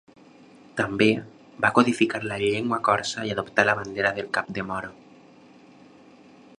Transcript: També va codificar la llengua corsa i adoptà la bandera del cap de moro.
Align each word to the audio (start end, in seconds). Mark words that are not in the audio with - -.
També 0.79 1.09
va 1.65 1.71
codificar 1.75 2.21
la 2.31 2.39
llengua 2.45 2.81
corsa 2.89 3.27
i 3.29 3.35
adoptà 3.35 3.67
la 3.69 3.77
bandera 3.81 4.15
del 4.17 4.33
cap 4.39 4.51
de 4.57 4.65
moro. 4.73 4.93